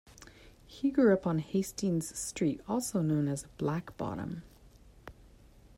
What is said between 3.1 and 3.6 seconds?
as